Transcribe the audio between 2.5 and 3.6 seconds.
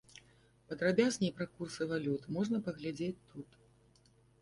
паглядзець тут.